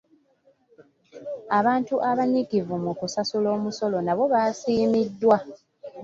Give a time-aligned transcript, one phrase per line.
[1.59, 5.37] Abantu abanyiikivu mu kusasula omusolo nabo baasiimiddwa.